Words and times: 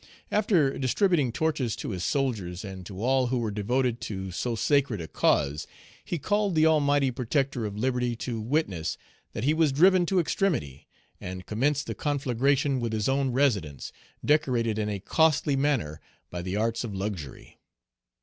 After 0.31 0.79
distributing 0.79 1.31
torches 1.31 1.75
to 1.75 1.91
his 1.91 2.03
soldiers, 2.03 2.65
and 2.65 2.83
to 2.87 3.03
all 3.03 3.27
who 3.27 3.37
were 3.37 3.51
devoted 3.51 4.01
to 4.01 4.31
so 4.31 4.55
sacred 4.55 4.99
a 4.99 5.07
cause, 5.07 5.67
he 6.03 6.17
called 6.17 6.55
the 6.55 6.65
Almighty 6.65 7.11
Protector 7.11 7.67
of 7.67 7.77
liberty 7.77 8.15
to 8.15 8.41
witness 8.41 8.97
that 9.33 9.43
he 9.43 9.53
was 9.53 9.71
driven 9.71 10.07
to 10.07 10.19
extremity, 10.19 10.87
and 11.19 11.45
commenced 11.45 11.85
the 11.85 11.93
conflagration 11.93 12.79
with 12.79 12.93
his 12.93 13.07
own 13.07 13.29
residence, 13.29 13.91
decorated 14.25 14.79
in 14.79 14.89
a 14.89 14.99
costly 14.99 15.55
manner 15.55 16.01
by 16.31 16.41
the 16.41 16.55
arts 16.55 16.83
of 16.83 16.95
luxury. 16.95 17.59